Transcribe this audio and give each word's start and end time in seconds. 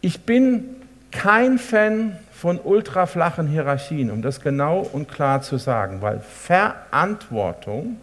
Ich 0.00 0.20
bin 0.20 0.64
kein 1.10 1.58
Fan 1.58 2.16
von 2.32 2.60
ultraflachen 2.60 3.48
Hierarchien, 3.48 4.10
um 4.10 4.22
das 4.22 4.40
genau 4.40 4.80
und 4.80 5.08
klar 5.08 5.42
zu 5.42 5.56
sagen, 5.56 6.00
weil 6.02 6.20
Verantwortung, 6.20 7.96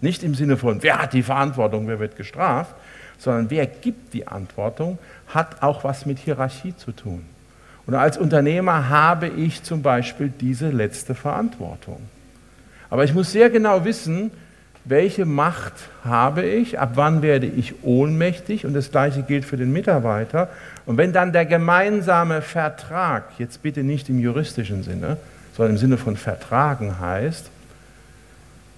nicht 0.00 0.22
im 0.22 0.34
Sinne 0.34 0.56
von, 0.56 0.82
wer 0.82 1.02
hat 1.02 1.12
die 1.12 1.22
Verantwortung, 1.22 1.86
wer 1.86 1.98
wird 1.98 2.16
gestraft, 2.16 2.74
sondern 3.18 3.50
wer 3.50 3.66
gibt 3.66 4.14
die 4.14 4.26
Antwortung, 4.26 4.98
hat 5.28 5.62
auch 5.62 5.84
was 5.84 6.06
mit 6.06 6.18
Hierarchie 6.18 6.74
zu 6.76 6.92
tun. 6.92 7.24
Und 7.86 7.94
als 7.94 8.16
Unternehmer 8.16 8.88
habe 8.88 9.28
ich 9.28 9.62
zum 9.62 9.82
Beispiel 9.82 10.32
diese 10.40 10.70
letzte 10.70 11.14
Verantwortung. 11.14 12.00
Aber 12.88 13.04
ich 13.04 13.12
muss 13.12 13.32
sehr 13.32 13.50
genau 13.50 13.84
wissen, 13.84 14.30
welche 14.84 15.24
Macht 15.24 15.72
habe 16.04 16.42
ich, 16.42 16.78
ab 16.78 16.92
wann 16.94 17.22
werde 17.22 17.46
ich 17.46 17.82
ohnmächtig 17.82 18.66
und 18.66 18.74
das 18.74 18.90
gleiche 18.90 19.22
gilt 19.22 19.44
für 19.44 19.56
den 19.56 19.72
Mitarbeiter. 19.72 20.50
Und 20.84 20.98
wenn 20.98 21.12
dann 21.12 21.32
der 21.32 21.46
gemeinsame 21.46 22.42
Vertrag, 22.42 23.24
jetzt 23.38 23.62
bitte 23.62 23.82
nicht 23.82 24.08
im 24.10 24.18
juristischen 24.18 24.82
Sinne, 24.82 25.16
sondern 25.56 25.76
im 25.76 25.78
Sinne 25.78 25.96
von 25.96 26.16
Vertragen 26.16 27.00
heißt, 27.00 27.50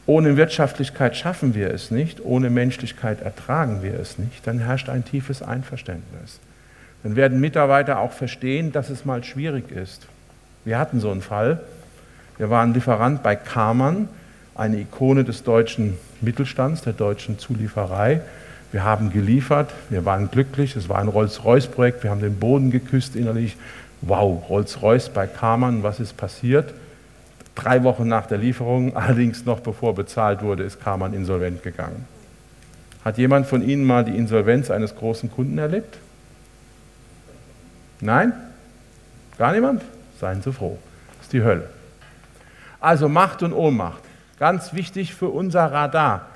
ohne 0.07 0.37
Wirtschaftlichkeit 0.37 1.17
schaffen 1.17 1.57
wir 1.57 1.73
es 1.73 1.91
nicht, 1.91 2.25
ohne 2.25 2.49
Menschlichkeit 2.49 3.23
ertragen 3.23 3.83
wir 3.83 3.99
es 3.99 4.19
nicht, 4.19 4.47
dann 4.47 4.61
herrscht 4.61 4.89
ein 4.89 5.05
tiefes 5.05 5.43
Einverständnis. 5.43 6.39
Dann 7.03 7.17
werden 7.17 7.41
Mitarbeiter 7.41 7.99
auch 7.99 8.13
verstehen, 8.13 8.71
dass 8.71 8.91
es 8.91 9.05
mal 9.05 9.25
schwierig 9.25 9.73
ist. 9.73 10.07
Wir 10.65 10.79
hatten 10.79 11.01
so 11.01 11.11
einen 11.11 11.23
Fall. 11.23 11.61
Wir 12.39 12.51
waren 12.51 12.75
Lieferant 12.75 13.23
bei 13.25 13.35
Kamann, 13.35 14.09
eine 14.57 14.79
Ikone 14.79 15.25
des 15.25 15.43
deutschen 15.43 15.99
Mittelstands, 16.21 16.83
der 16.83 16.93
deutschen 16.93 17.39
Zulieferei. 17.39 18.21
Wir 18.73 18.85
haben 18.85 19.11
geliefert, 19.11 19.73
wir 19.91 20.05
waren 20.05 20.31
glücklich, 20.31 20.77
es 20.77 20.89
war 20.89 20.99
ein 20.99 21.09
Rolls-Royce-Projekt, 21.09 22.03
wir 22.03 22.11
haben 22.11 22.21
den 22.21 22.39
Boden 22.39 22.71
geküsst 22.71 23.17
innerlich. 23.17 23.57
Wow, 24.03 24.49
Rolls-Royce 24.49 25.11
bei 25.11 25.27
Kamann, 25.27 25.83
was 25.83 26.01
ist 26.01 26.17
passiert? 26.17 26.75
Drei 27.55 27.85
Wochen 27.85 28.09
nach 28.09 28.27
der 28.27 28.39
Lieferung, 28.39 28.97
allerdings 28.97 29.45
noch 29.45 29.61
bevor 29.61 29.95
bezahlt 29.95 30.43
wurde, 30.43 30.65
ist 30.65 30.83
Kamann 30.83 31.15
insolvent 31.15 31.63
gegangen. 31.63 32.07
Hat 33.05 33.19
jemand 33.19 33.47
von 33.47 33.63
Ihnen 33.63 33.85
mal 33.85 34.05
die 34.05 34.17
Insolvenz 34.17 34.71
eines 34.71 34.97
großen 34.97 35.31
Kunden 35.31 35.59
erlebt? 35.59 35.99
Nein? 38.01 38.33
Gar 39.39 39.53
niemand? 39.53 39.83
Seien 40.21 40.43
Sie 40.43 40.53
froh. 40.53 40.79
Das 41.19 41.27
ist 41.27 41.33
die 41.33 41.43
Hölle. 41.43 41.69
Also 42.81 43.09
Macht 43.09 43.43
und 43.43 43.53
Ohnmacht. 43.53 44.03
Ganz 44.39 44.75
wichtig 44.75 45.15
für 45.15 45.29
unser 45.29 45.65
Radar. 45.73 46.27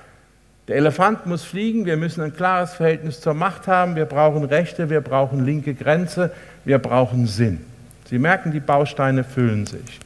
Der 0.69 0.77
Elefant 0.77 1.27
muss 1.27 1.43
fliegen, 1.43 1.85
wir 1.85 1.97
müssen 1.97 2.23
ein 2.23 2.35
klares 2.35 2.73
Verhältnis 2.75 3.21
zur 3.21 3.35
Macht 3.35 3.67
haben, 3.67 3.97
wir 3.97 4.07
brauchen 4.07 4.45
Rechte, 4.45 4.89
wir 4.89 5.01
brauchen 5.01 5.45
linke 5.45 5.75
Grenze, 5.75 6.31
wir 6.65 6.79
brauchen 6.79 7.27
Sinn. 7.27 7.61
Sie 8.09 8.19
merken, 8.19 8.53
die 8.53 8.61
Bausteine 8.61 9.25
füllen 9.25 9.67
sich. 9.67 10.01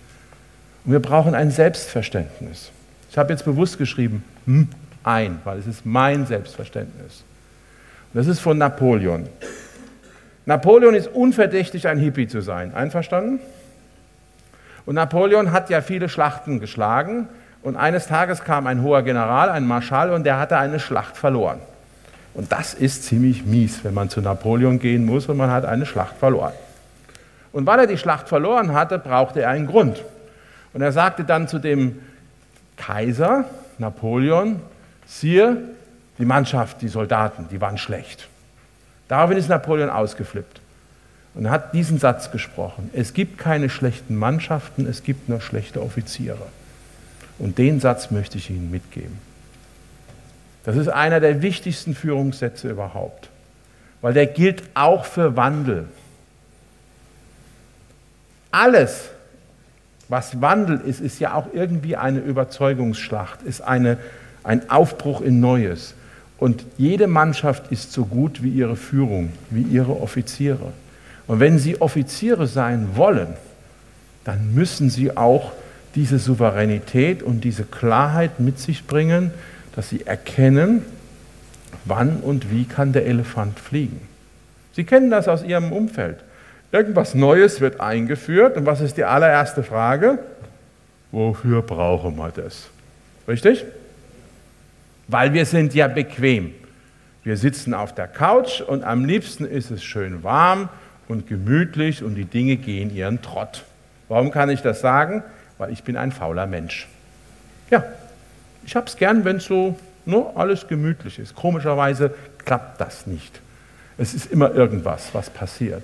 Und 0.85 0.93
wir 0.93 1.01
brauchen 1.01 1.35
ein 1.35 1.51
Selbstverständnis. 1.51 2.71
Ich 3.11 3.19
habe 3.19 3.33
jetzt 3.33 3.45
bewusst 3.45 3.79
geschrieben, 3.79 4.25
hm, 4.47 4.69
ein, 5.03 5.39
weil 5.45 5.59
es 5.59 5.67
ist 5.67 5.87
mein 5.87 6.27
Selbstverständnis. 6.27 7.25
Und 8.13 8.19
das 8.19 8.27
ist 8.27 8.41
von 8.41 8.59
Napoleon. 8.59 9.29
Napoleon 10.47 10.95
ist 10.95 11.09
unverdächtig, 11.09 11.87
ein 11.89 11.99
Hippie 11.99 12.27
zu 12.27 12.41
sein. 12.41 12.75
Einverstanden? 12.75 13.41
Und 14.85 14.97
Napoleon 14.97 15.53
hat 15.53 15.71
ja 15.71 15.81
viele 15.81 16.09
Schlachten 16.09 16.61
geschlagen 16.61 17.29
und 17.65 17.77
eines 17.77 18.07
Tages 18.07 18.45
kam 18.45 18.67
ein 18.67 18.83
hoher 18.83 19.03
General, 19.03 19.49
ein 19.49 19.67
Marschall, 19.67 20.13
und 20.13 20.25
der 20.25 20.39
hatte 20.39 20.59
eine 20.59 20.79
Schlacht 20.79 21.17
verloren. 21.17 21.59
Und 22.35 22.53
das 22.53 22.75
ist 22.75 23.05
ziemlich 23.05 23.47
mies, 23.47 23.83
wenn 23.85 23.95
man 23.95 24.11
zu 24.11 24.21
Napoleon 24.21 24.79
gehen 24.79 25.07
muss 25.07 25.27
und 25.29 25.39
man 25.39 25.51
hat 25.51 25.65
eine 25.65 25.87
Schlacht 25.87 26.17
verloren. 26.19 26.53
Und 27.53 27.67
weil 27.67 27.79
er 27.79 27.87
die 27.87 27.97
Schlacht 27.97 28.29
verloren 28.29 28.75
hatte, 28.75 28.99
brauchte 28.99 29.41
er 29.41 29.49
einen 29.49 29.67
Grund. 29.67 30.05
Und 30.75 30.83
er 30.83 30.93
sagte 30.93 31.25
dann 31.25 31.49
zu 31.49 31.59
dem 31.59 32.01
Kaiser, 32.77 33.47
Napoleon, 33.79 34.61
siehe, 35.07 35.57
die 36.19 36.27
Mannschaft, 36.27 36.83
die 36.83 36.89
Soldaten, 36.89 37.47
die 37.51 37.63
waren 37.63 37.79
schlecht. 37.79 38.29
Daraufhin 39.09 39.39
ist 39.39 39.49
Napoleon 39.49 39.89
ausgeflippt 39.89 40.61
und 41.35 41.49
hat 41.49 41.73
diesen 41.73 41.99
Satz 41.99 42.31
gesprochen. 42.31 42.91
Es 42.93 43.15
gibt 43.15 43.39
keine 43.39 43.71
schlechten 43.71 44.17
Mannschaften, 44.17 44.87
es 44.87 45.03
gibt 45.03 45.31
nur 45.31 45.41
schlechte 45.41 45.81
Offiziere. 45.81 46.47
Und 47.39 47.59
den 47.59 47.81
Satz 47.81 48.11
möchte 48.11 48.39
ich 48.39 48.51
Ihnen 48.51 48.71
mitgeben. 48.71 49.19
Das 50.65 50.77
ist 50.77 50.89
einer 50.89 51.21
der 51.21 51.43
wichtigsten 51.43 51.95
Führungssätze 51.95 52.71
überhaupt, 52.71 53.29
weil 54.01 54.15
der 54.15 54.27
gilt 54.27 54.63
auch 54.75 55.05
für 55.05 55.37
Wandel. 55.37 55.87
Alles, 58.51 59.11
was 60.09 60.41
Wandel 60.41 60.81
ist, 60.81 61.01
ist 61.01 61.19
ja 61.21 61.35
auch 61.35 61.49
irgendwie 61.53 61.97
eine 61.97 62.21
Überzeugungsschlacht, 62.21 63.43
ist 63.43 63.61
eine, 63.61 63.99
ein 64.43 64.71
Aufbruch 64.71 65.21
in 65.21 65.41
Neues. 65.41 65.95
Und 66.39 66.65
jede 66.79 67.07
Mannschaft 67.07 67.71
ist 67.71 67.93
so 67.93 68.07
gut 68.07 68.43
wie 68.43 68.51
ihre 68.51 68.77
Führung, 68.77 69.33
wie 69.51 69.63
ihre 69.63 70.01
Offiziere. 70.01 70.73
Und 71.27 71.41
wenn 71.41 71.59
sie 71.59 71.81
Offiziere 71.81 72.47
sein 72.47 72.97
wollen, 72.97 73.29
dann 74.25 74.55
müssen 74.55 74.91
sie 74.91 75.17
auch 75.17 75.53
diese 75.95 76.19
Souveränität 76.19 77.23
und 77.23 77.43
diese 77.45 77.65
Klarheit 77.65 78.41
mit 78.41 78.59
sich 78.59 78.87
bringen, 78.87 79.33
dass 79.75 79.89
sie 79.89 80.07
erkennen, 80.07 80.83
wann 81.85 82.17
und 82.19 82.51
wie 82.51 82.65
kann 82.65 82.93
der 82.93 83.07
Elefant 83.07 83.59
fliegen. 83.59 84.01
Sie 84.73 84.85
kennen 84.85 85.11
das 85.11 85.29
aus 85.29 85.45
Ihrem 85.45 85.73
Umfeld. 85.73 86.19
Irgendwas 86.73 87.15
Neues 87.15 87.61
wird 87.61 87.81
eingeführt 87.81 88.57
und 88.57 88.67
was 88.67 88.81
ist 88.81 88.97
die 88.97 89.05
allererste 89.05 89.63
Frage? 89.63 90.19
Wofür 91.13 91.63
brauchen 91.63 92.17
wir 92.17 92.31
das? 92.31 92.69
Richtig? 93.29 93.65
Weil 95.07 95.33
wir 95.33 95.47
sind 95.47 95.75
ja 95.75 95.87
bequem. 95.87 96.53
Wir 97.23 97.37
sitzen 97.37 97.73
auf 97.73 97.95
der 97.95 98.09
Couch 98.09 98.61
und 98.61 98.83
am 98.83 99.05
liebsten 99.05 99.45
ist 99.45 99.71
es 99.71 99.85
schön 99.85 100.25
warm 100.25 100.69
und 101.07 101.29
gemütlich 101.29 102.03
und 102.03 102.17
die 102.17 102.25
Dinge 102.25 102.57
gehen 102.57 102.95
ihren 102.95 103.23
Trott. 103.23 103.65
Warum 104.09 104.31
kann 104.31 104.51
ich 104.51 104.61
das 104.61 104.81
sagen? 104.81 105.23
Weil 105.59 105.73
ich 105.73 105.83
bin 105.83 105.97
ein 105.97 106.13
fauler 106.13 106.47
Mensch. 106.47 106.89
Ja, 107.71 107.85
ich 108.65 108.77
habe 108.77 108.87
es 108.87 108.97
gern, 108.97 109.25
wenn 109.25 109.41
so 109.41 109.79
nur 110.07 110.25
ne, 110.25 110.37
alles 110.37 110.69
gemütlich 110.69 111.19
ist. 111.19 111.35
Komischerweise 111.35 112.15
klappt 112.39 112.81
das 112.81 113.07
nicht. 113.07 113.41
Es 113.97 114.15
ist 114.15 114.31
immer 114.31 114.53
irgendwas, 114.55 115.11
was 115.13 115.31
passiert. 115.31 115.83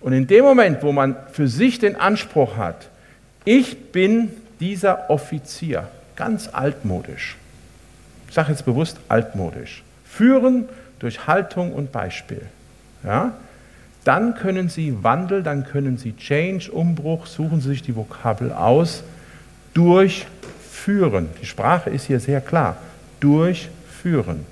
Und 0.00 0.12
in 0.12 0.26
dem 0.26 0.44
Moment, 0.44 0.82
wo 0.82 0.92
man 0.92 1.16
für 1.32 1.48
sich 1.48 1.78
den 1.78 1.96
Anspruch 1.96 2.56
hat, 2.56 2.88
ich 3.44 3.92
bin 3.92 4.30
dieser 4.60 5.10
Offizier, 5.10 5.88
ganz 6.16 6.48
altmodisch, 6.52 7.36
ich 8.28 8.34
sage 8.34 8.50
jetzt 8.50 8.64
bewusst 8.64 8.98
altmodisch, 9.08 9.82
führen 10.04 10.68
durch 10.98 11.26
Haltung 11.26 11.72
und 11.72 11.92
Beispiel, 11.92 12.42
ja, 13.04 13.32
dann 14.04 14.34
können 14.34 14.68
Sie 14.68 15.02
Wandel, 15.02 15.42
dann 15.42 15.64
können 15.64 15.98
Sie 15.98 16.16
Change, 16.16 16.70
Umbruch, 16.70 17.26
suchen 17.26 17.60
Sie 17.60 17.68
sich 17.68 17.82
die 17.82 17.96
Vokabel 17.96 18.52
aus, 18.52 19.02
durchführen. 19.74 21.28
Die 21.42 21.46
Sprache 21.46 21.90
ist 21.90 22.06
hier 22.06 22.20
sehr 22.20 22.40
klar. 22.40 22.76
Durchführen. 23.20 24.46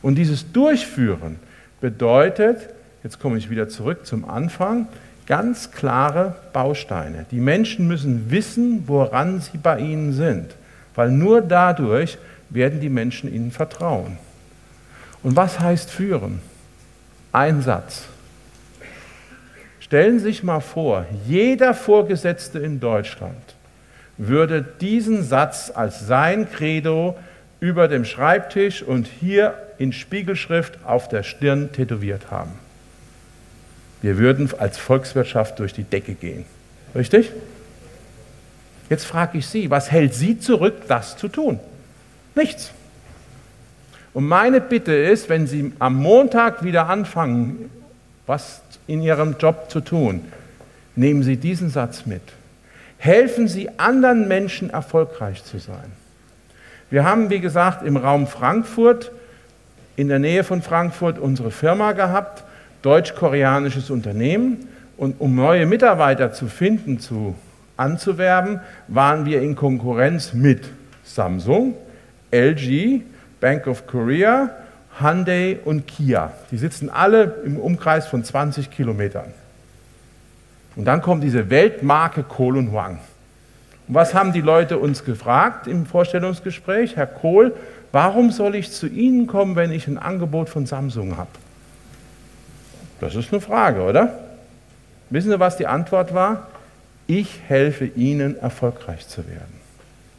Und 0.00 0.16
dieses 0.16 0.52
Durchführen 0.52 1.36
bedeutet, 1.80 2.68
jetzt 3.02 3.20
komme 3.20 3.38
ich 3.38 3.50
wieder 3.50 3.68
zurück 3.68 4.06
zum 4.06 4.28
Anfang, 4.28 4.88
ganz 5.26 5.70
klare 5.70 6.36
Bausteine. 6.52 7.26
Die 7.30 7.40
Menschen 7.40 7.86
müssen 7.86 8.30
wissen, 8.30 8.84
woran 8.86 9.40
sie 9.40 9.58
bei 9.58 9.78
ihnen 9.78 10.12
sind, 10.12 10.54
weil 10.94 11.10
nur 11.10 11.40
dadurch 11.40 12.18
werden 12.50 12.80
die 12.80 12.88
Menschen 12.88 13.32
ihnen 13.32 13.50
vertrauen. 13.50 14.18
Und 15.22 15.36
was 15.36 15.60
heißt 15.60 15.90
führen? 15.90 16.40
Ein 17.32 17.62
Satz. 17.62 18.04
Stellen 19.92 20.20
Sie 20.20 20.24
sich 20.24 20.42
mal 20.42 20.60
vor, 20.60 21.04
jeder 21.28 21.74
Vorgesetzte 21.74 22.58
in 22.58 22.80
Deutschland 22.80 23.36
würde 24.16 24.64
diesen 24.80 25.22
Satz 25.22 25.70
als 25.74 26.06
sein 26.06 26.50
Credo 26.50 27.14
über 27.60 27.88
dem 27.88 28.06
Schreibtisch 28.06 28.82
und 28.82 29.06
hier 29.06 29.52
in 29.76 29.92
Spiegelschrift 29.92 30.78
auf 30.86 31.10
der 31.10 31.22
Stirn 31.22 31.72
tätowiert 31.72 32.30
haben. 32.30 32.52
wir 34.00 34.16
würden 34.16 34.48
als 34.58 34.78
Volkswirtschaft 34.78 35.58
durch 35.58 35.74
die 35.74 35.84
Decke 35.84 36.14
gehen. 36.14 36.46
Richtig? 36.94 37.30
Jetzt 38.88 39.04
frage 39.04 39.36
ich 39.36 39.46
Sie, 39.46 39.68
was 39.68 39.90
hält 39.90 40.14
Sie 40.14 40.38
zurück, 40.38 40.84
das 40.88 41.18
zu 41.18 41.28
tun? 41.28 41.60
Nichts. 42.34 42.72
Und 44.14 44.26
meine 44.26 44.62
Bitte 44.62 44.94
ist, 44.94 45.28
wenn 45.28 45.46
Sie 45.46 45.74
am 45.78 45.96
Montag 45.96 46.64
wieder 46.64 46.88
anfangen, 46.88 47.68
was 48.26 48.62
in 48.86 49.02
Ihrem 49.02 49.36
Job 49.38 49.70
zu 49.70 49.80
tun, 49.80 50.20
nehmen 50.96 51.22
Sie 51.22 51.36
diesen 51.36 51.70
Satz 51.70 52.06
mit. 52.06 52.22
Helfen 52.98 53.48
Sie 53.48 53.68
anderen 53.78 54.28
Menschen 54.28 54.70
erfolgreich 54.70 55.44
zu 55.44 55.58
sein. 55.58 55.92
Wir 56.90 57.04
haben, 57.04 57.30
wie 57.30 57.40
gesagt, 57.40 57.84
im 57.84 57.96
Raum 57.96 58.26
Frankfurt, 58.26 59.12
in 59.96 60.08
der 60.08 60.18
Nähe 60.18 60.44
von 60.44 60.62
Frankfurt, 60.62 61.18
unsere 61.18 61.50
Firma 61.50 61.92
gehabt, 61.92 62.44
deutsch-koreanisches 62.82 63.90
Unternehmen. 63.90 64.68
Und 64.96 65.20
um 65.20 65.34
neue 65.34 65.66
Mitarbeiter 65.66 66.32
zu 66.32 66.46
finden, 66.46 67.00
zu 67.00 67.34
anzuwerben, 67.76 68.60
waren 68.88 69.24
wir 69.24 69.42
in 69.42 69.56
Konkurrenz 69.56 70.32
mit 70.32 70.64
Samsung, 71.02 71.74
LG, 72.30 73.00
Bank 73.40 73.66
of 73.66 73.86
Korea, 73.86 74.50
Hyundai 75.00 75.58
und 75.64 75.86
Kia. 75.86 76.32
Die 76.50 76.58
sitzen 76.58 76.90
alle 76.90 77.36
im 77.44 77.58
Umkreis 77.58 78.06
von 78.06 78.24
20 78.24 78.70
Kilometern. 78.70 79.32
Und 80.76 80.84
dann 80.84 81.02
kommt 81.02 81.22
diese 81.22 81.50
Weltmarke 81.50 82.22
Kohl 82.22 82.56
und 82.56 82.72
Huang. 82.72 82.98
Und 83.88 83.94
was 83.94 84.14
haben 84.14 84.32
die 84.32 84.40
Leute 84.40 84.78
uns 84.78 85.04
gefragt 85.04 85.66
im 85.66 85.86
Vorstellungsgespräch? 85.86 86.96
Herr 86.96 87.06
Kohl, 87.06 87.54
warum 87.90 88.30
soll 88.30 88.54
ich 88.54 88.70
zu 88.72 88.86
Ihnen 88.86 89.26
kommen, 89.26 89.56
wenn 89.56 89.72
ich 89.72 89.86
ein 89.86 89.98
Angebot 89.98 90.48
von 90.48 90.66
Samsung 90.66 91.16
habe? 91.16 91.30
Das 93.00 93.14
ist 93.14 93.32
eine 93.32 93.40
Frage, 93.40 93.82
oder? 93.82 94.18
Wissen 95.10 95.30
Sie, 95.30 95.40
was 95.40 95.56
die 95.56 95.66
Antwort 95.66 96.14
war? 96.14 96.48
Ich 97.06 97.40
helfe 97.48 97.84
Ihnen, 97.84 98.38
erfolgreich 98.38 99.08
zu 99.08 99.26
werden. 99.26 99.60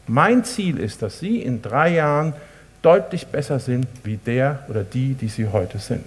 Mein 0.06 0.44
Ziel 0.44 0.78
ist, 0.78 1.00
dass 1.02 1.18
Sie 1.18 1.40
in 1.40 1.62
drei 1.62 1.94
Jahren 1.94 2.34
deutlich 2.84 3.26
besser 3.26 3.58
sind 3.58 3.86
wie 4.02 4.16
der 4.16 4.64
oder 4.68 4.84
die, 4.84 5.14
die 5.14 5.28
Sie 5.28 5.48
heute 5.48 5.78
sind. 5.78 6.04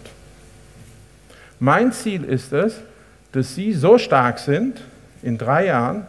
Mein 1.59 1.91
Ziel 1.91 2.23
ist 2.23 2.53
es, 2.53 2.75
dass 3.31 3.55
Sie 3.55 3.73
so 3.73 3.97
stark 3.97 4.39
sind 4.39 4.81
in 5.23 5.37
drei 5.37 5.65
Jahren, 5.65 6.05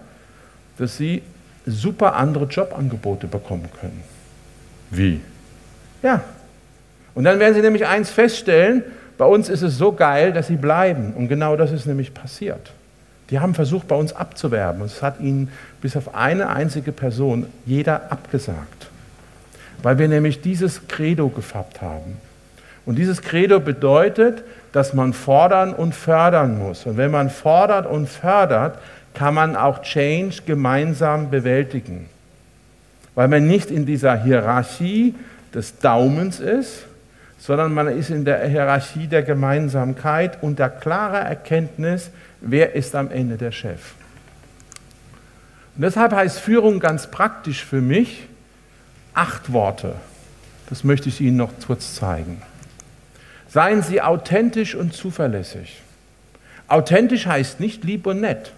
dass 0.77 0.97
Sie 0.97 1.23
super 1.67 2.17
andere 2.17 2.45
Jobangebote 2.45 3.27
bekommen 3.27 3.69
können. 3.81 4.03
Wie? 4.91 5.21
Ja. 6.03 6.23
Und 7.15 7.25
dann 7.25 7.39
werden 7.41 7.55
Sie 7.55 7.63
nämlich 7.63 7.87
eins 7.87 8.11
feststellen, 8.11 8.85
bei 9.17 9.25
uns 9.25 9.49
ist 9.49 9.63
es 9.63 9.77
so 9.77 9.93
geil, 9.93 10.33
dass 10.33 10.47
Sie 10.47 10.57
bleiben. 10.57 11.15
Und 11.15 11.29
genau 11.29 11.57
das 11.57 11.73
ist 11.73 11.87
nämlich 11.87 12.15
passiert. 12.15 12.73
Die 13.31 13.41
haben 13.41 13.55
versucht, 13.55 13.89
bei 13.89 13.97
uns 13.97 14.15
abzuwerben. 14.15 14.83
Und 14.83 14.87
es 14.87 15.03
hat 15.03 15.21
ihnen 15.21 15.51
bis 15.81 15.97
auf 15.97 16.15
eine 16.15 16.49
einzige 16.49 16.93
Person 16.93 17.47
jeder 17.67 18.13
abgesagt. 18.13 18.88
Weil 19.83 19.99
wir 19.99 20.09
nämlich 20.09 20.41
dieses 20.41 20.89
Credo 20.89 21.29
gefärbt 21.29 21.83
haben. 21.83 22.19
Und 22.85 22.97
dieses 22.97 23.23
Credo 23.23 23.61
bedeutet, 23.61 24.43
dass 24.73 24.95
man 24.95 25.13
fordern 25.13 25.75
und 25.75 25.95
fördern 25.95 26.59
muss. 26.59 26.87
Und 26.87 26.97
wenn 26.97 27.11
man 27.11 27.31
fordert 27.31 27.87
und 27.87 28.09
fördert, 28.09 28.79
kann 29.15 29.35
man 29.35 29.57
auch 29.57 29.83
Change 29.83 30.43
gemeinsam 30.47 31.31
bewältigen. 31.31 32.09
Weil 33.15 33.29
man 33.29 33.47
nicht 33.47 33.71
in 33.71 33.85
dieser 33.85 34.17
Hierarchie 34.23 35.15
des 35.53 35.79
Daumens 35.79 36.41
ist, 36.41 36.85
sondern 37.39 37.73
man 37.73 37.89
ist 37.89 38.11
in 38.11 38.25
der 38.25 38.47
Hierarchie 38.47 39.07
der 39.07 39.23
Gemeinsamkeit 39.23 40.43
und 40.43 40.59
der 40.59 40.71
klaren 40.71 41.27
Erkenntnis, 41.27 42.11
wer 42.41 42.75
ist 42.75 42.95
am 42.95 43.11
Ende 43.11 43.37
der 43.37 43.53
Chef. 43.53 43.95
Und 45.77 45.83
deshalb 45.83 46.13
heißt 46.13 46.41
Führung 46.41 46.81
ganz 46.81 47.07
praktisch 47.07 47.65
für 47.65 47.81
mich 47.81 48.29
acht 49.19 49.53
Worte. 49.53 49.95
Das 50.69 50.85
möchte 50.85 51.09
ich 51.09 51.21
Ihnen 51.21 51.37
noch 51.37 51.51
kurz 51.67 51.97
zeigen. 51.97 52.41
Seien 53.49 53.83
Sie 53.83 54.01
authentisch 54.01 54.75
und 54.75 54.95
zuverlässig. 54.95 55.83
Authentisch 56.69 57.27
heißt 57.27 57.61
nicht 57.61 57.83
lieb 57.83 58.07
und 58.07 58.21
nett. 58.21 58.53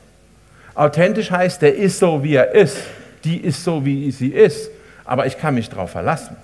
Authentisch 0.74 1.30
heißt, 1.30 1.62
der 1.62 1.76
ist 1.76 1.98
so, 1.98 2.22
wie 2.22 2.34
er 2.34 2.54
ist. 2.54 2.76
Die 3.24 3.38
ist 3.38 3.64
so, 3.64 3.84
wie 3.84 4.10
sie 4.10 4.28
ist. 4.28 4.70
Aber 5.04 5.26
ich 5.26 5.38
kann 5.38 5.54
mich 5.54 5.68
darauf 5.68 5.90
verlassen. 5.90 6.36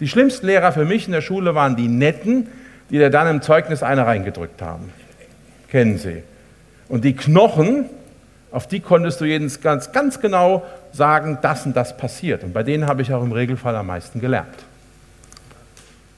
Die 0.00 0.08
schlimmsten 0.08 0.46
Lehrer 0.46 0.72
für 0.72 0.84
mich 0.84 1.06
in 1.06 1.12
der 1.12 1.20
Schule 1.20 1.54
waren 1.54 1.76
die 1.76 1.88
Netten, 1.88 2.48
die 2.90 2.98
dir 2.98 3.10
dann 3.10 3.28
im 3.28 3.42
Zeugnis 3.42 3.82
eine 3.82 4.06
reingedrückt 4.06 4.62
haben. 4.62 4.92
Kennen 5.68 5.98
Sie. 5.98 6.22
Und 6.88 7.04
die 7.04 7.14
Knochen, 7.16 7.86
auf 8.54 8.68
die 8.68 8.78
konntest 8.78 9.20
du 9.20 9.24
jedes 9.24 9.60
ganz, 9.60 9.90
ganz 9.90 10.20
genau 10.20 10.64
sagen, 10.92 11.38
das 11.42 11.66
und 11.66 11.74
das 11.74 11.96
passiert. 11.96 12.44
Und 12.44 12.52
bei 12.52 12.62
denen 12.62 12.86
habe 12.86 13.02
ich 13.02 13.12
auch 13.12 13.24
im 13.24 13.32
Regelfall 13.32 13.74
am 13.74 13.88
meisten 13.88 14.20
gelernt. 14.20 14.54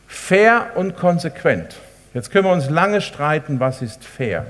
Fair 0.07 0.67
und 0.75 0.97
konsequent. 0.97 1.77
Jetzt 2.13 2.31
können 2.31 2.45
wir 2.45 2.53
uns 2.53 2.69
lange 2.69 3.01
streiten, 3.01 3.59
was 3.59 3.81
ist 3.81 4.05
fair. 4.05 4.45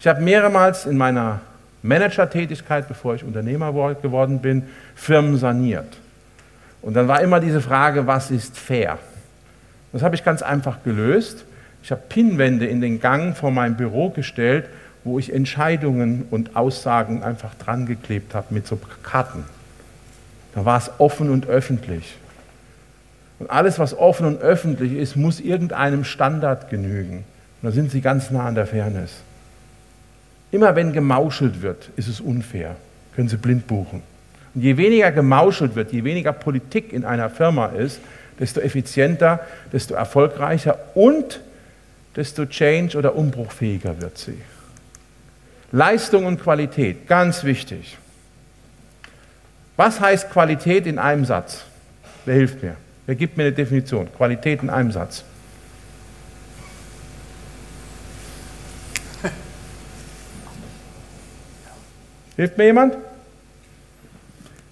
Ich 0.00 0.06
habe 0.06 0.20
mehrmals 0.20 0.84
in 0.84 0.98
meiner 0.98 1.40
Managertätigkeit, 1.80 2.86
bevor 2.88 3.14
ich 3.14 3.24
Unternehmer 3.24 3.72
geworden 3.94 4.40
bin, 4.40 4.64
Firmen 4.94 5.38
saniert. 5.38 5.96
Und 6.82 6.92
dann 6.92 7.08
war 7.08 7.22
immer 7.22 7.40
diese 7.40 7.62
Frage, 7.62 8.06
was 8.06 8.30
ist 8.30 8.58
fair? 8.58 8.98
Das 9.94 10.02
habe 10.02 10.14
ich 10.14 10.24
ganz 10.24 10.42
einfach 10.42 10.82
gelöst. 10.84 11.46
Ich 11.82 11.90
habe 11.90 12.02
Pinnwände 12.10 12.66
in 12.66 12.82
den 12.82 13.00
Gang 13.00 13.34
vor 13.34 13.50
meinem 13.50 13.78
Büro 13.78 14.10
gestellt, 14.10 14.68
wo 15.04 15.18
ich 15.18 15.32
Entscheidungen 15.32 16.26
und 16.30 16.56
Aussagen 16.56 17.22
einfach 17.22 17.54
dran 17.54 17.86
geklebt 17.86 18.34
habe 18.34 18.54
mit 18.54 18.66
so 18.66 18.78
Karten. 19.02 19.44
Da 20.54 20.64
war 20.64 20.78
es 20.78 20.90
offen 20.98 21.30
und 21.30 21.46
öffentlich. 21.46 22.16
Und 23.38 23.50
alles, 23.50 23.78
was 23.78 23.96
offen 23.98 24.26
und 24.26 24.40
öffentlich 24.40 24.92
ist, 24.92 25.16
muss 25.16 25.40
irgendeinem 25.40 26.04
Standard 26.04 26.70
genügen. 26.70 27.24
Und 27.60 27.68
da 27.68 27.70
sind 27.72 27.90
Sie 27.90 28.00
ganz 28.00 28.30
nah 28.30 28.44
an 28.44 28.54
der 28.54 28.66
Fairness. 28.66 29.10
Immer 30.52 30.76
wenn 30.76 30.92
gemauschelt 30.92 31.62
wird, 31.62 31.90
ist 31.96 32.08
es 32.08 32.20
unfair. 32.20 32.76
Können 33.16 33.28
Sie 33.28 33.36
blind 33.36 33.66
buchen. 33.66 34.02
Und 34.54 34.62
je 34.62 34.76
weniger 34.76 35.10
gemauschelt 35.10 35.74
wird, 35.74 35.92
je 35.92 36.04
weniger 36.04 36.32
Politik 36.32 36.92
in 36.92 37.04
einer 37.04 37.30
Firma 37.30 37.66
ist, 37.66 38.00
desto 38.38 38.60
effizienter, 38.60 39.40
desto 39.72 39.94
erfolgreicher 39.94 40.78
und 40.94 41.40
desto 42.16 42.44
change- 42.44 42.96
oder 42.96 43.14
umbruchfähiger 43.14 44.00
wird 44.00 44.18
sie. 44.18 44.36
Leistung 45.72 46.26
und 46.26 46.40
Qualität, 46.40 47.08
ganz 47.08 47.44
wichtig. 47.44 47.96
Was 49.76 50.00
heißt 50.00 50.30
Qualität 50.30 50.86
in 50.86 50.98
einem 50.98 51.24
Satz? 51.24 51.64
Wer 52.26 52.34
hilft 52.34 52.62
mir? 52.62 52.76
Wer 53.06 53.14
gibt 53.14 53.38
mir 53.38 53.44
eine 53.44 53.52
Definition? 53.52 54.06
Qualität 54.14 54.62
in 54.62 54.68
einem 54.70 54.92
Satz. 54.92 55.24
Hilft 62.36 62.58
mir 62.58 62.66
jemand? 62.66 62.96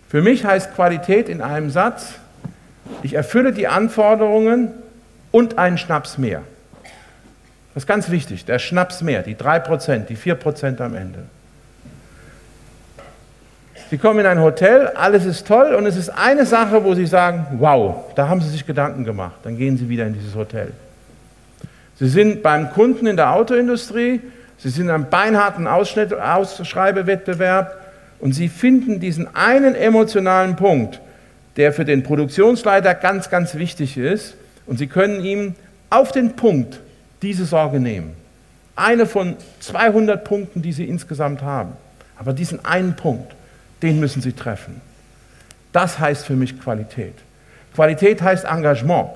Für 0.08 0.22
mich 0.22 0.44
heißt 0.44 0.74
Qualität 0.74 1.28
in 1.28 1.40
einem 1.40 1.70
Satz, 1.70 2.14
ich 3.02 3.14
erfülle 3.14 3.52
die 3.52 3.66
Anforderungen 3.68 4.72
und 5.30 5.58
einen 5.58 5.78
Schnaps 5.78 6.18
mehr. 6.18 6.42
Das 7.74 7.84
ist 7.84 7.86
ganz 7.86 8.10
wichtig, 8.10 8.44
der 8.44 8.58
Schnaps 8.58 9.02
mehr, 9.02 9.22
die 9.22 9.36
3%, 9.36 10.06
die 10.06 10.16
4% 10.16 10.80
am 10.80 10.94
Ende. 10.94 11.20
Sie 13.90 13.98
kommen 13.98 14.20
in 14.20 14.26
ein 14.26 14.40
Hotel, 14.40 14.88
alles 14.88 15.24
ist 15.24 15.46
toll 15.46 15.74
und 15.74 15.84
es 15.86 15.96
ist 15.96 16.10
eine 16.10 16.46
Sache, 16.46 16.84
wo 16.84 16.94
Sie 16.94 17.06
sagen, 17.06 17.46
wow, 17.58 18.12
da 18.14 18.28
haben 18.28 18.40
Sie 18.40 18.48
sich 18.48 18.66
Gedanken 18.66 19.04
gemacht, 19.04 19.36
dann 19.42 19.56
gehen 19.56 19.76
Sie 19.76 19.88
wieder 19.88 20.06
in 20.06 20.14
dieses 20.14 20.34
Hotel. 20.34 20.72
Sie 21.98 22.08
sind 22.08 22.42
beim 22.42 22.70
Kunden 22.70 23.06
in 23.06 23.16
der 23.16 23.32
Autoindustrie, 23.32 24.20
Sie 24.58 24.68
sind 24.68 24.90
am 24.90 25.10
beinharten 25.10 25.66
Ausschnitt, 25.66 26.12
Ausschreibewettbewerb, 26.12 27.76
und 28.20 28.32
Sie 28.32 28.48
finden 28.48 29.00
diesen 29.00 29.34
einen 29.34 29.74
emotionalen 29.74 30.56
Punkt, 30.56 31.00
der 31.56 31.72
für 31.72 31.84
den 31.84 32.02
Produktionsleiter 32.02 32.94
ganz, 32.94 33.30
ganz 33.30 33.54
wichtig 33.54 33.96
ist. 33.96 34.34
Und 34.66 34.78
Sie 34.78 34.86
können 34.86 35.24
ihm 35.24 35.54
auf 35.88 36.12
den 36.12 36.36
Punkt 36.36 36.80
diese 37.22 37.44
Sorge 37.44 37.80
nehmen. 37.80 38.14
Eine 38.76 39.06
von 39.06 39.36
200 39.60 40.24
Punkten, 40.24 40.62
die 40.62 40.72
Sie 40.72 40.84
insgesamt 40.84 41.42
haben. 41.42 41.72
Aber 42.16 42.32
diesen 42.32 42.64
einen 42.64 42.96
Punkt, 42.96 43.34
den 43.82 44.00
müssen 44.00 44.22
Sie 44.22 44.32
treffen. 44.32 44.80
Das 45.72 45.98
heißt 45.98 46.26
für 46.26 46.34
mich 46.34 46.60
Qualität. 46.60 47.14
Qualität 47.74 48.22
heißt 48.22 48.44
Engagement. 48.44 49.10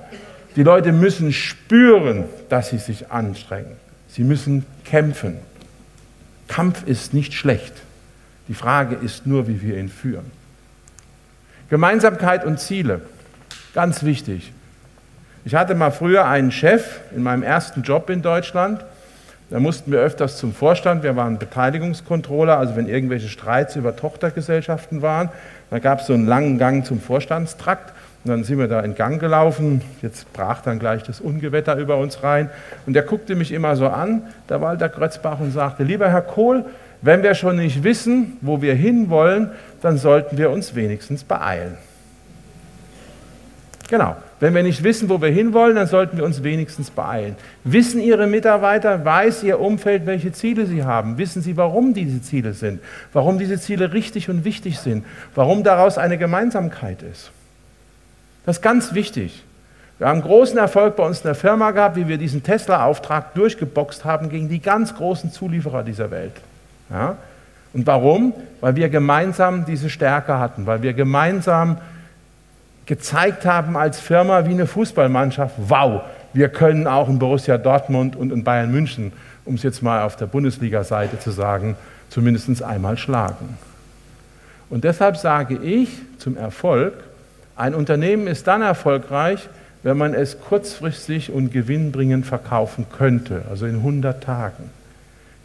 Die 0.55 0.63
Leute 0.63 0.91
müssen 0.93 1.33
spüren, 1.33 2.25
dass 2.49 2.69
sie 2.69 2.77
sich 2.77 3.11
anstrengen. 3.11 3.75
Sie 4.07 4.23
müssen 4.23 4.65
kämpfen. 4.85 5.37
Kampf 6.47 6.83
ist 6.85 7.13
nicht 7.13 7.33
schlecht. 7.33 7.73
Die 8.47 8.53
Frage 8.53 8.95
ist 8.95 9.25
nur, 9.25 9.47
wie 9.47 9.61
wir 9.61 9.77
ihn 9.77 9.89
führen. 9.89 10.31
Gemeinsamkeit 11.69 12.45
und 12.45 12.59
Ziele, 12.59 13.01
ganz 13.73 14.03
wichtig. 14.03 14.53
Ich 15.47 15.53
hatte 15.53 15.75
mal 15.75 15.91
früher 15.91 16.25
einen 16.25 16.51
Chef 16.51 17.01
in 17.15 17.21
meinem 17.21 17.43
ersten 17.43 17.83
Job 17.83 18.09
in 18.09 18.23
Deutschland, 18.23 18.83
Da 19.51 19.59
mussten 19.59 19.91
wir 19.91 19.99
öfters 19.99 20.37
zum 20.37 20.53
Vorstand, 20.53 21.03
wir 21.03 21.15
waren 21.15 21.37
Beteiligungskontroller, 21.37 22.57
also 22.57 22.75
wenn 22.75 22.89
irgendwelche 22.89 23.27
Streits 23.27 23.75
über 23.75 23.95
Tochtergesellschaften 23.95 25.03
waren, 25.03 25.29
dann 25.69 25.81
gab 25.81 25.99
es 25.99 26.07
so 26.07 26.13
einen 26.13 26.25
langen 26.25 26.57
Gang 26.57 26.83
zum 26.83 26.99
Vorstandstrakt 26.99 27.93
und 28.23 28.31
dann 28.31 28.43
sind 28.43 28.57
wir 28.57 28.67
da 28.67 28.79
in 28.79 28.95
Gang 28.95 29.19
gelaufen. 29.19 29.83
Jetzt 30.01 30.33
brach 30.33 30.61
dann 30.61 30.79
gleich 30.79 31.03
das 31.03 31.21
Ungewetter 31.21 31.75
über 31.75 31.97
uns 31.97 32.23
rein. 32.23 32.49
Und 32.87 32.93
der 32.93 33.03
guckte 33.03 33.35
mich 33.35 33.51
immer 33.51 33.75
so 33.75 33.87
an, 33.87 34.23
der 34.49 34.61
Walter 34.61 34.89
Grötzbach, 34.89 35.39
und 35.39 35.51
sagte: 35.51 35.83
Lieber 35.83 36.09
Herr 36.09 36.23
Kohl, 36.23 36.65
wenn 37.03 37.21
wir 37.21 37.35
schon 37.35 37.57
nicht 37.57 37.83
wissen, 37.83 38.37
wo 38.41 38.63
wir 38.63 38.73
hinwollen, 38.73 39.51
dann 39.83 39.97
sollten 39.97 40.39
wir 40.39 40.49
uns 40.49 40.73
wenigstens 40.73 41.23
beeilen. 41.23 41.77
Genau. 43.87 44.15
Wenn 44.39 44.53
wir 44.55 44.63
nicht 44.63 44.83
wissen, 44.83 45.09
wo 45.09 45.21
wir 45.21 45.29
hinwollen, 45.29 45.75
dann 45.75 45.87
sollten 45.87 46.17
wir 46.17 46.25
uns 46.25 46.43
wenigstens 46.43 46.89
beeilen. 46.89 47.35
Wissen 47.63 48.01
Ihre 48.01 48.27
Mitarbeiter, 48.27 49.05
weiß 49.05 49.43
Ihr 49.43 49.59
Umfeld, 49.59 50.05
welche 50.05 50.31
Ziele 50.31 50.65
Sie 50.65 50.83
haben? 50.83 51.17
Wissen 51.17 51.41
Sie, 51.41 51.55
warum 51.55 51.93
diese 51.93 52.21
Ziele 52.21 52.53
sind? 52.53 52.81
Warum 53.13 53.37
diese 53.37 53.59
Ziele 53.59 53.93
richtig 53.93 54.29
und 54.29 54.43
wichtig 54.43 54.79
sind? 54.79 55.05
Warum 55.35 55.63
daraus 55.63 55.97
eine 55.97 56.17
Gemeinsamkeit 56.17 57.03
ist? 57.03 57.31
Das 58.45 58.57
ist 58.57 58.61
ganz 58.61 58.93
wichtig. 58.93 59.43
Wir 59.97 60.07
haben 60.07 60.21
großen 60.21 60.57
Erfolg 60.57 60.95
bei 60.97 61.05
uns 61.05 61.19
in 61.19 61.27
der 61.27 61.35
Firma 61.35 61.71
gehabt, 61.71 61.95
wie 61.95 62.07
wir 62.07 62.17
diesen 62.17 62.43
Tesla-Auftrag 62.43 63.33
durchgeboxt 63.33 64.03
haben 64.03 64.29
gegen 64.29 64.49
die 64.49 64.59
ganz 64.59 64.95
großen 64.95 65.31
Zulieferer 65.31 65.83
dieser 65.83 66.11
Welt. 66.11 66.33
Ja? 66.89 67.15
Und 67.71 67.87
warum? 67.87 68.33
Weil 68.61 68.75
wir 68.75 68.89
gemeinsam 68.89 69.65
diese 69.65 69.89
Stärke 69.89 70.37
hatten, 70.37 70.65
weil 70.65 70.81
wir 70.81 70.93
gemeinsam 70.93 71.77
gezeigt 72.85 73.45
haben 73.45 73.77
als 73.77 73.99
Firma 73.99 74.45
wie 74.45 74.51
eine 74.51 74.67
Fußballmannschaft, 74.67 75.55
wow, 75.57 76.01
wir 76.33 76.49
können 76.49 76.87
auch 76.87 77.09
in 77.09 77.19
Borussia 77.19 77.57
Dortmund 77.57 78.15
und 78.15 78.31
in 78.31 78.43
Bayern 78.43 78.71
München, 78.71 79.13
um 79.45 79.55
es 79.55 79.63
jetzt 79.63 79.81
mal 79.81 80.03
auf 80.03 80.15
der 80.15 80.25
Bundesliga-Seite 80.25 81.19
zu 81.19 81.31
sagen, 81.31 81.75
zumindest 82.09 82.61
einmal 82.61 82.97
schlagen. 82.97 83.57
Und 84.69 84.83
deshalb 84.83 85.17
sage 85.17 85.57
ich 85.57 85.89
zum 86.17 86.37
Erfolg, 86.37 86.93
ein 87.55 87.73
Unternehmen 87.73 88.27
ist 88.27 88.47
dann 88.47 88.61
erfolgreich, 88.61 89.47
wenn 89.83 89.97
man 89.97 90.13
es 90.13 90.41
kurzfristig 90.41 91.31
und 91.31 91.51
gewinnbringend 91.51 92.25
verkaufen 92.25 92.87
könnte, 92.97 93.43
also 93.49 93.65
in 93.65 93.75
100 93.75 94.23
Tagen. 94.23 94.71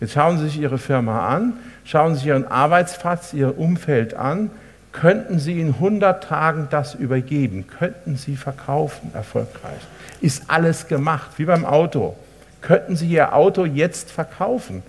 Jetzt 0.01 0.15
schauen 0.15 0.39
Sie 0.39 0.45
sich 0.45 0.59
Ihre 0.59 0.79
Firma 0.79 1.29
an, 1.29 1.53
schauen 1.85 2.15
Sie 2.15 2.21
sich 2.21 2.29
Ihren 2.29 2.47
Arbeitsplatz, 2.47 3.35
Ihr 3.35 3.59
Umfeld 3.59 4.15
an. 4.15 4.51
Könnten 4.93 5.39
Sie 5.39 5.61
in 5.61 5.75
100 5.75 6.25
Tagen 6.25 6.69
das 6.71 6.95
übergeben? 6.95 7.67
Könnten 7.79 8.17
Sie 8.17 8.37
verkaufen 8.37 9.13
erfolgreich? 9.15 9.81
Ist 10.21 10.45
alles 10.49 10.89
gemacht, 10.89 11.31
wie 11.37 11.45
beim 11.45 11.65
Auto. 11.65 12.17
Könnten 12.61 12.97
Sie 12.97 13.07
Ihr 13.07 13.35
Auto 13.35 13.65
jetzt 13.65 14.11
verkaufen? 14.11 14.83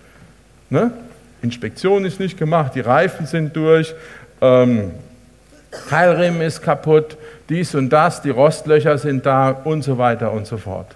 Ne? 0.70 0.92
Inspektion 1.42 2.06
ist 2.06 2.20
nicht 2.20 2.38
gemacht, 2.38 2.74
die 2.76 2.82
Reifen 2.82 3.26
sind 3.26 3.56
durch, 3.56 3.94
ähm, 4.42 4.92
Keilriemen 5.90 6.42
ist 6.42 6.62
kaputt, 6.62 7.18
dies 7.50 7.76
und 7.76 7.90
das, 7.90 8.22
die 8.22 8.30
Rostlöcher 8.30 8.98
sind 8.98 9.26
da 9.26 9.50
und 9.50 9.84
so 9.84 9.98
weiter 9.98 10.32
und 10.32 10.46
so 10.46 10.58
fort. 10.58 10.88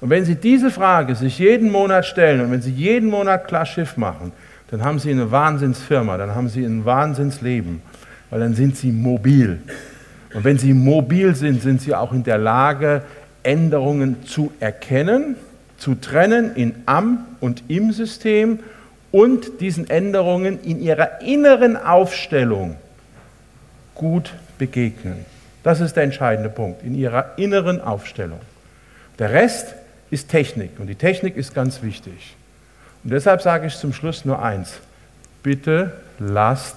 Und 0.00 0.10
wenn 0.10 0.24
Sie 0.24 0.34
diese 0.34 0.70
Frage 0.70 1.14
sich 1.14 1.38
jeden 1.38 1.70
Monat 1.70 2.06
stellen 2.06 2.40
und 2.40 2.50
wenn 2.50 2.62
Sie 2.62 2.72
jeden 2.72 3.10
Monat 3.10 3.46
klar 3.46 3.66
Schiff 3.66 3.96
machen, 3.96 4.32
dann 4.70 4.84
haben 4.84 4.98
Sie 4.98 5.10
eine 5.10 5.30
Wahnsinnsfirma, 5.30 6.16
dann 6.16 6.34
haben 6.34 6.48
Sie 6.48 6.64
ein 6.64 6.84
Wahnsinnsleben, 6.84 7.82
weil 8.30 8.40
dann 8.40 8.54
sind 8.54 8.76
Sie 8.76 8.92
mobil. 8.92 9.58
Und 10.32 10.44
wenn 10.44 10.58
Sie 10.58 10.72
mobil 10.72 11.34
sind, 11.34 11.62
sind 11.62 11.82
Sie 11.82 11.94
auch 11.94 12.12
in 12.12 12.22
der 12.22 12.38
Lage, 12.38 13.02
Änderungen 13.42 14.24
zu 14.24 14.52
erkennen, 14.60 15.36
zu 15.78 15.94
trennen 15.94 16.54
in 16.54 16.74
am 16.86 17.26
und 17.40 17.64
im 17.68 17.92
System 17.92 18.60
und 19.12 19.60
diesen 19.60 19.90
Änderungen 19.90 20.62
in 20.62 20.80
ihrer 20.80 21.20
inneren 21.22 21.76
Aufstellung 21.76 22.76
gut 23.94 24.34
begegnen. 24.58 25.24
Das 25.62 25.80
ist 25.80 25.94
der 25.94 26.04
entscheidende 26.04 26.50
Punkt, 26.50 26.82
in 26.84 26.94
ihrer 26.94 27.38
inneren 27.38 27.80
Aufstellung. 27.80 28.40
Der 29.18 29.32
Rest 29.32 29.74
ist 30.10 30.28
Technik 30.28 30.70
und 30.78 30.86
die 30.86 30.94
Technik 30.94 31.36
ist 31.36 31.54
ganz 31.54 31.82
wichtig. 31.82 32.36
Und 33.02 33.12
deshalb 33.12 33.42
sage 33.42 33.66
ich 33.66 33.76
zum 33.76 33.92
Schluss 33.92 34.24
nur 34.24 34.42
eins. 34.42 34.78
Bitte 35.42 35.92
lasst 36.18 36.76